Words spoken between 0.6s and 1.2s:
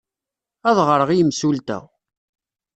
Ad ɣreɣ i